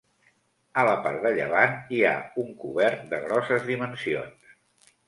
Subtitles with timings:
[0.83, 2.15] A la part de llevant hi ha
[2.45, 4.53] un cobert de grosses dimensions.